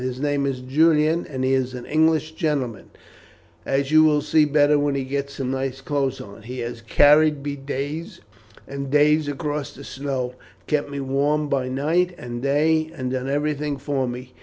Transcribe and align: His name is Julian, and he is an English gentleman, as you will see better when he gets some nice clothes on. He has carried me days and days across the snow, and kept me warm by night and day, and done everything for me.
His 0.01 0.19
name 0.19 0.47
is 0.47 0.61
Julian, 0.61 1.27
and 1.29 1.43
he 1.43 1.53
is 1.53 1.75
an 1.75 1.85
English 1.85 2.31
gentleman, 2.31 2.89
as 3.67 3.91
you 3.91 4.03
will 4.03 4.23
see 4.23 4.45
better 4.45 4.79
when 4.79 4.95
he 4.95 5.03
gets 5.03 5.35
some 5.35 5.51
nice 5.51 5.79
clothes 5.79 6.19
on. 6.19 6.41
He 6.41 6.57
has 6.61 6.81
carried 6.81 7.43
me 7.43 7.55
days 7.55 8.19
and 8.67 8.89
days 8.89 9.27
across 9.27 9.73
the 9.75 9.83
snow, 9.83 10.29
and 10.31 10.39
kept 10.65 10.89
me 10.89 11.01
warm 11.01 11.49
by 11.49 11.67
night 11.69 12.15
and 12.17 12.41
day, 12.41 12.91
and 12.95 13.11
done 13.11 13.29
everything 13.29 13.77
for 13.77 14.07
me. 14.07 14.33